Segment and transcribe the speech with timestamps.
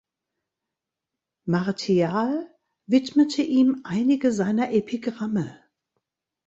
[1.45, 2.49] Martial
[2.87, 5.63] widmete ihm einige seiner Epigramme.